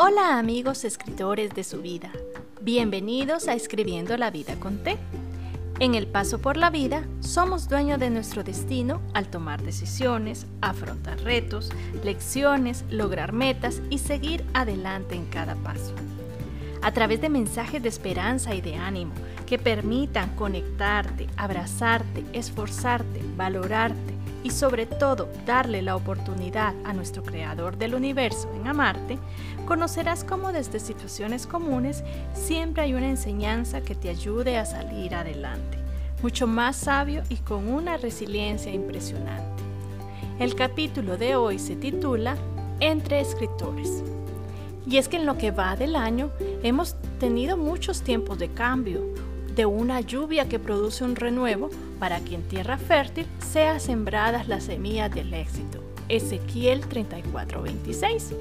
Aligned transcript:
Hola 0.00 0.38
amigos 0.38 0.84
escritores 0.84 1.56
de 1.56 1.64
su 1.64 1.82
vida, 1.82 2.12
bienvenidos 2.60 3.48
a 3.48 3.54
Escribiendo 3.54 4.16
la 4.16 4.30
vida 4.30 4.54
con 4.60 4.78
T. 4.84 4.96
En 5.80 5.96
el 5.96 6.06
paso 6.06 6.38
por 6.40 6.56
la 6.56 6.70
vida, 6.70 7.02
somos 7.18 7.68
dueños 7.68 7.98
de 7.98 8.08
nuestro 8.08 8.44
destino 8.44 9.02
al 9.12 9.26
tomar 9.26 9.60
decisiones, 9.60 10.46
afrontar 10.60 11.18
retos, 11.22 11.72
lecciones, 12.04 12.84
lograr 12.90 13.32
metas 13.32 13.82
y 13.90 13.98
seguir 13.98 14.44
adelante 14.54 15.16
en 15.16 15.26
cada 15.26 15.56
paso. 15.56 15.96
A 16.80 16.92
través 16.92 17.20
de 17.20 17.28
mensajes 17.28 17.82
de 17.82 17.88
esperanza 17.88 18.54
y 18.54 18.60
de 18.60 18.76
ánimo 18.76 19.10
que 19.48 19.58
permitan 19.58 20.36
conectarte, 20.36 21.26
abrazarte, 21.36 22.24
esforzarte, 22.32 23.20
valorarte, 23.36 24.14
y 24.42 24.50
sobre 24.50 24.86
todo 24.86 25.28
darle 25.46 25.82
la 25.82 25.96
oportunidad 25.96 26.74
a 26.84 26.92
nuestro 26.92 27.22
Creador 27.22 27.76
del 27.76 27.94
universo 27.94 28.50
en 28.54 28.66
amarte, 28.66 29.18
conocerás 29.66 30.24
cómo 30.24 30.52
desde 30.52 30.80
situaciones 30.80 31.46
comunes 31.46 32.04
siempre 32.34 32.82
hay 32.84 32.94
una 32.94 33.08
enseñanza 33.08 33.80
que 33.80 33.94
te 33.94 34.08
ayude 34.08 34.58
a 34.58 34.64
salir 34.64 35.14
adelante, 35.14 35.78
mucho 36.22 36.46
más 36.46 36.76
sabio 36.76 37.22
y 37.28 37.36
con 37.36 37.68
una 37.68 37.96
resiliencia 37.96 38.72
impresionante. 38.72 39.62
El 40.38 40.54
capítulo 40.54 41.16
de 41.16 41.34
hoy 41.34 41.58
se 41.58 41.74
titula 41.74 42.36
Entre 42.78 43.20
escritores. 43.20 44.04
Y 44.86 44.96
es 44.96 45.08
que 45.08 45.16
en 45.16 45.26
lo 45.26 45.36
que 45.36 45.50
va 45.50 45.76
del 45.76 45.96
año 45.96 46.30
hemos 46.62 46.96
tenido 47.18 47.56
muchos 47.56 48.02
tiempos 48.02 48.38
de 48.38 48.48
cambio, 48.48 49.02
de 49.58 49.66
una 49.66 50.00
lluvia 50.00 50.48
que 50.48 50.60
produce 50.60 51.02
un 51.02 51.16
renuevo 51.16 51.68
para 51.98 52.20
que 52.20 52.36
en 52.36 52.44
tierra 52.44 52.78
fértil 52.78 53.26
sean 53.40 53.80
sembradas 53.80 54.46
las 54.46 54.62
semillas 54.62 55.12
del 55.12 55.34
éxito. 55.34 55.82
Ezequiel 56.08 56.88
34:26. 56.88 58.36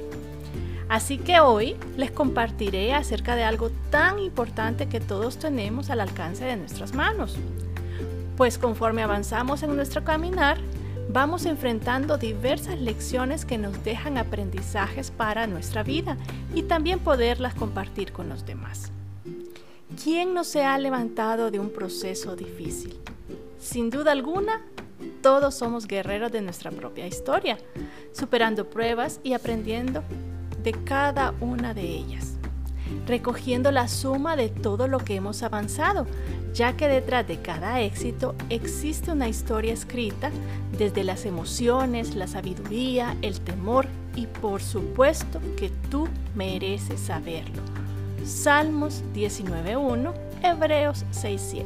Así 0.90 1.18
que 1.18 1.40
hoy 1.40 1.76
les 1.98 2.12
compartiré 2.12 2.94
acerca 2.94 3.36
de 3.36 3.44
algo 3.44 3.72
tan 3.90 4.20
importante 4.20 4.90
que 4.90 5.00
todos 5.00 5.40
tenemos 5.40 5.90
al 5.90 6.02
alcance 6.02 6.46
de 6.46 6.56
nuestras 6.56 6.94
manos. 6.94 7.36
Pues 8.38 8.60
conforme 8.60 9.02
avanzamos 9.02 9.64
en 9.64 9.76
nuestro 9.76 10.04
caminar, 10.04 10.60
vamos 11.10 11.48
enfrentando 11.48 12.20
diversas 12.20 12.80
lecciones 12.80 13.44
que 13.44 13.58
nos 13.58 13.84
dejan 13.84 14.20
aprendizajes 14.20 15.10
para 15.10 15.48
nuestra 15.48 15.82
vida 15.82 16.16
y 16.54 16.62
también 16.62 17.00
poderlas 17.00 17.56
compartir 17.56 18.12
con 18.12 18.30
los 18.30 18.46
demás. 18.46 18.92
¿Quién 20.04 20.36
no 20.36 20.44
se 20.44 20.64
ha 20.64 20.78
levantado 20.78 21.50
de 21.50 21.60
un 21.60 21.72
proceso 21.72 22.36
difícil? 22.36 22.96
Sin 23.60 23.90
duda 23.90 24.12
alguna, 24.12 24.62
todos 25.24 25.56
somos 25.56 25.88
guerreros 25.88 26.32
de 26.32 26.42
nuestra 26.42 26.70
propia 26.70 27.08
historia, 27.08 27.58
superando 28.12 28.70
pruebas 28.70 29.20
y 29.24 29.34
aprendiendo 29.34 30.04
de 30.62 30.74
cada 30.74 31.34
una 31.42 31.74
de 31.74 31.82
ellas, 31.82 32.36
recogiendo 33.08 33.72
la 33.72 33.88
suma 33.88 34.36
de 34.36 34.50
todo 34.50 34.88
lo 34.88 35.00
que 35.00 35.16
hemos 35.16 35.42
avanzado, 35.42 36.06
ya 36.54 36.78
que 36.78 36.88
detrás 36.88 37.28
de 37.28 37.42
cada 37.42 37.82
éxito 37.82 38.36
existe 38.52 39.12
una 39.12 39.28
historia 39.28 39.74
escrita 39.74 40.30
desde 40.78 41.04
las 41.04 41.26
emociones, 41.26 42.14
la 42.14 42.28
sabiduría, 42.28 43.18
el 43.24 43.42
temor 43.42 43.88
y 44.16 44.28
por 44.28 44.62
supuesto 44.62 45.42
que 45.58 45.72
tú 45.90 46.08
mereces 46.36 47.00
saberlo 47.00 47.87
Salmos 48.28 49.04
19.1, 49.14 50.14
Hebreos 50.44 51.06
6.7. 51.14 51.64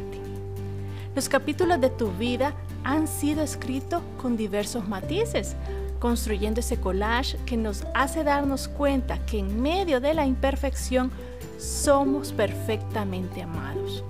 Los 1.16 1.28
capítulos 1.28 1.82
de 1.82 1.90
tu 1.90 2.12
vida 2.12 2.54
han 2.84 3.08
sido 3.08 3.42
escritos 3.42 4.04
con 4.22 4.38
diversos 4.38 4.88
matices, 4.88 5.56
construyendo 6.00 6.60
ese 6.60 6.80
collage 6.80 7.40
que 7.48 7.58
nos 7.58 7.84
hace 7.96 8.24
darnos 8.24 8.68
cuenta 8.68 9.18
que 9.26 9.40
en 9.40 9.60
medio 9.60 10.00
de 10.00 10.14
la 10.14 10.28
imperfección 10.28 11.12
somos 11.58 12.32
perfectamente 12.32 13.42
amados. 13.42 14.04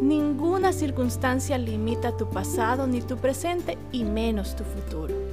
Ninguna 0.00 0.72
circunstancia 0.72 1.58
limita 1.58 2.16
tu 2.16 2.30
pasado 2.30 2.86
ni 2.86 3.02
tu 3.02 3.16
presente 3.16 3.76
y 3.90 4.04
menos 4.04 4.54
tu 4.54 4.62
futuro. 4.62 5.27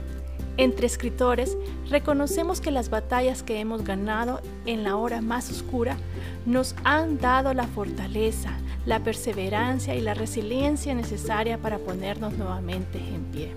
Entre 0.58 0.88
escritores, 0.88 1.58
reconocemos 1.90 2.62
que 2.62 2.72
las 2.72 2.90
batallas 2.90 3.44
que 3.44 3.60
hemos 3.60 3.84
ganado 3.84 4.42
en 4.66 4.84
la 4.84 4.96
hora 4.96 5.22
más 5.22 5.52
oscura 5.52 5.98
nos 6.46 6.76
han 6.86 7.18
dado 7.20 7.54
la 7.54 7.68
fortaleza, 7.68 8.52
la 8.86 9.04
perseverancia 9.04 9.96
y 9.96 10.02
la 10.02 10.14
resiliencia 10.14 10.94
necesaria 10.94 11.58
para 11.58 11.78
ponernos 11.78 12.38
nuevamente 12.38 13.00
en 13.00 13.24
pie. 13.26 13.52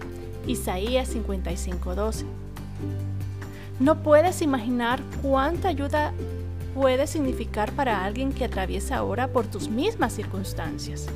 Isaías 0.49 1.15
55:12. 1.15 2.25
No 3.79 4.03
puedes 4.03 4.43
imaginar 4.43 5.01
cuánta 5.23 5.69
ayuda 5.69 6.13
puede 6.75 7.07
significar 7.07 7.71
para 7.73 8.05
alguien 8.05 8.33
que 8.33 8.45
atraviesa 8.45 8.97
ahora 8.97 9.29
por 9.29 9.47
tus 9.47 9.69
mismas 9.69 10.15
circunstancias. 10.15 11.07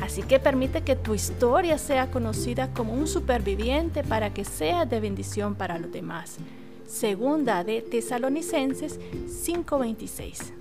Así 0.00 0.22
que 0.22 0.38
permite 0.38 0.82
que 0.82 0.96
tu 0.96 1.14
historia 1.14 1.78
sea 1.78 2.10
conocida 2.10 2.72
como 2.72 2.92
un 2.92 3.06
superviviente 3.06 4.02
para 4.02 4.32
que 4.32 4.44
sea 4.44 4.84
de 4.84 5.00
bendición 5.00 5.54
para 5.54 5.78
los 5.78 5.90
demás. 5.90 6.36
Segunda 6.86 7.64
de 7.64 7.82
Tesalonicenses 7.82 9.00
5:26. 9.26 10.52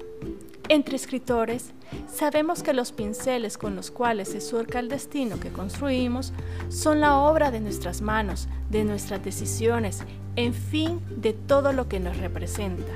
Entre 0.68 0.96
escritores, 0.96 1.74
sabemos 2.12 2.64
que 2.64 2.74
los 2.74 2.92
pinceles 2.92 3.58
con 3.58 3.76
los 3.76 3.92
cuales 3.92 4.30
se 4.30 4.42
surca 4.42 4.80
el 4.80 4.90
destino 4.90 5.40
que 5.40 5.52
construimos 5.52 6.34
son 6.70 7.02
la 7.02 7.20
obra 7.20 7.52
de 7.52 7.60
nuestras 7.60 8.02
manos, 8.02 8.48
de 8.72 8.84
nuestras 8.84 9.24
decisiones, 9.24 10.04
en 10.36 10.56
fin, 10.56 11.02
de 11.18 11.34
todo 11.34 11.72
lo 11.72 11.88
que 11.88 12.00
nos 12.00 12.18
representa. 12.18 12.92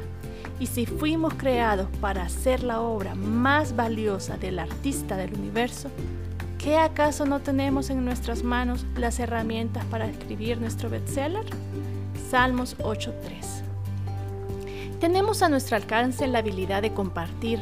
Y 0.60 0.66
si 0.66 0.88
fuimos 0.88 1.36
creados 1.36 1.88
para 2.02 2.24
hacer 2.24 2.64
la 2.64 2.82
obra 2.82 3.14
más 3.14 3.76
valiosa 3.76 4.38
del 4.38 4.58
artista 4.58 5.16
del 5.16 5.36
universo, 5.36 5.92
¿Qué 6.60 6.78
acaso 6.78 7.26
no 7.26 7.40
tenemos 7.40 7.90
en 7.90 8.04
nuestras 8.04 8.44
manos 8.44 8.86
las 8.98 9.18
herramientas 9.20 9.86
para 9.86 10.08
escribir 10.08 10.60
nuestro 10.60 10.90
bestseller? 10.90 11.46
Salmos 12.30 12.78
8.3. 12.80 13.14
Tenemos 15.00 15.42
a 15.42 15.48
nuestro 15.48 15.78
alcance 15.78 16.28
la 16.28 16.40
habilidad 16.40 16.82
de 16.82 16.94
compartir. 16.94 17.62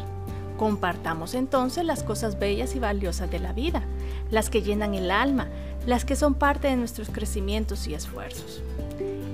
Compartamos 0.57 1.35
entonces 1.35 1.85
las 1.85 2.01
cosas 2.01 2.39
bellas 2.39 2.75
y 2.75 2.79
valiosas 2.79 3.29
de 3.29 3.37
la 3.37 3.53
vida, 3.53 3.83
las 4.31 4.49
que 4.49 4.63
llenan 4.63 4.95
el 4.95 5.11
alma, 5.11 5.47
las 5.85 6.03
que 6.03 6.15
son 6.15 6.33
parte 6.33 6.67
de 6.67 6.75
nuestros 6.75 7.11
crecimientos 7.11 7.87
y 7.87 7.93
esfuerzos. 7.93 8.63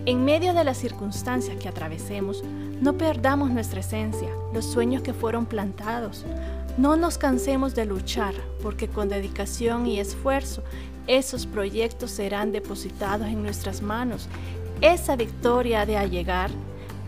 En 0.05 0.25
medio 0.25 0.53
de 0.53 0.65
las 0.65 0.77
circunstancias 0.77 1.55
que 1.55 1.69
atravesemos, 1.69 2.43
no 2.81 2.97
perdamos 2.97 3.49
nuestra 3.49 3.79
esencia, 3.79 4.27
los 4.53 4.65
sueños 4.65 5.03
que 5.03 5.13
fueron 5.13 5.45
plantados, 5.45 6.25
no 6.77 6.95
nos 6.95 7.17
cansemos 7.17 7.75
de 7.75 7.85
luchar, 7.85 8.33
porque 8.61 8.87
con 8.87 9.09
dedicación 9.09 9.85
y 9.85 9.99
esfuerzo 9.99 10.63
esos 11.07 11.45
proyectos 11.45 12.11
serán 12.11 12.51
depositados 12.51 13.27
en 13.27 13.43
nuestras 13.43 13.81
manos. 13.81 14.27
Esa 14.81 15.15
victoria 15.15 15.81
ha 15.81 15.85
de 15.85 16.09
llegar, 16.09 16.49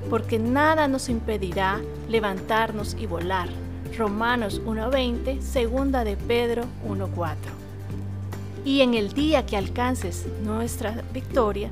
porque 0.10 0.38
nada 0.38 0.88
nos 0.88 1.10
impedirá 1.10 1.80
levantarnos 2.10 2.96
y 3.00 3.06
volar. 3.06 3.50
Romanos 3.98 4.62
1.20, 4.66 5.42
segunda 5.42 6.04
de 6.04 6.18
Pedro 6.18 6.64
1.4. 6.88 7.65
Y 8.66 8.82
en 8.82 8.96
el 8.96 9.14
día 9.14 9.46
que 9.46 9.58
alcances 9.58 10.26
nuestra 10.44 11.04
victoria, 11.14 11.70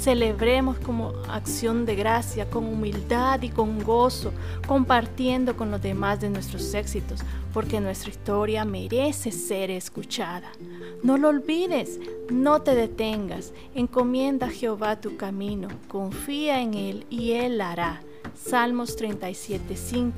celebremos 0.00 0.78
como 0.78 1.08
acción 1.28 1.84
de 1.84 1.96
gracia, 1.96 2.48
con 2.48 2.66
humildad 2.66 3.42
y 3.42 3.48
con 3.48 3.82
gozo, 3.82 4.32
compartiendo 4.68 5.56
con 5.56 5.72
los 5.72 5.82
demás 5.82 6.20
de 6.20 6.30
nuestros 6.30 6.72
éxitos, 6.72 7.20
porque 7.52 7.80
nuestra 7.80 8.10
historia 8.10 8.64
merece 8.64 9.32
ser 9.32 9.72
escuchada. 9.72 10.52
No 11.02 11.18
lo 11.18 11.30
olvides, 11.30 11.98
no 12.30 12.62
te 12.62 12.76
detengas, 12.76 13.52
encomienda 13.74 14.46
a 14.46 14.50
Jehová 14.50 15.00
tu 15.00 15.16
camino, 15.16 15.66
confía 15.88 16.60
en 16.60 16.74
Él 16.74 17.06
y 17.10 17.32
Él 17.32 17.60
hará. 17.60 18.02
Salmos 18.36 18.96
37.5. 18.96 20.12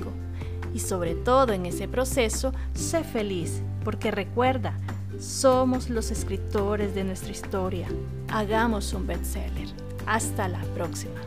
Y 0.75 0.79
sobre 0.79 1.15
todo 1.15 1.53
en 1.53 1.65
ese 1.65 1.87
proceso, 1.87 2.53
sé 2.75 3.03
feliz, 3.03 3.63
porque 3.83 4.11
recuerda, 4.11 4.77
somos 5.17 5.89
los 5.89 6.11
escritores 6.11 6.93
de 6.93 7.03
nuestra 7.03 7.31
historia. 7.31 7.87
Hagamos 8.31 8.93
un 8.93 9.07
bestseller. 9.07 9.67
Hasta 10.05 10.47
la 10.47 10.61
próxima. 10.75 11.19